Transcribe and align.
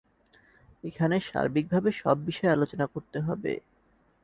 এখানে 0.83 1.15
সার্বিকভাবে 1.21 1.89
সব 2.01 2.17
বিষয় 2.25 2.51
আলোচনা 2.51 2.85
করতে 2.85 3.17
হবে। 3.21 3.53